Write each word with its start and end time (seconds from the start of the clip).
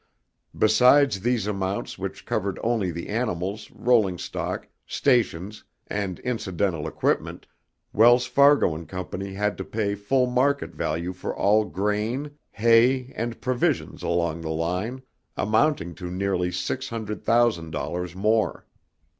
Besides 0.57 1.19
these 1.19 1.45
amounts 1.45 1.99
which 1.99 2.25
covered 2.25 2.57
only 2.63 2.89
the 2.89 3.07
animals, 3.07 3.69
rolling 3.69 4.17
stock, 4.17 4.67
stations, 4.87 5.63
and 5.85 6.17
incidental 6.21 6.87
equipment, 6.87 7.45
Wells 7.93 8.25
Fargo 8.25 8.73
and 8.73 8.89
Co. 8.89 9.07
had 9.35 9.59
to 9.59 9.63
pay 9.63 9.93
full 9.93 10.25
market 10.25 10.73
value 10.73 11.13
for 11.13 11.35
all 11.35 11.65
grain, 11.65 12.31
hay 12.49 13.13
and 13.15 13.39
provisions 13.41 14.01
along 14.01 14.41
the 14.41 14.49
line, 14.49 15.03
amounting 15.37 15.93
to 15.93 16.09
nearly 16.09 16.51
six 16.51 16.89
hundred 16.89 17.23
thousand 17.23 17.69
dollars 17.69 18.15
more. 18.15 18.65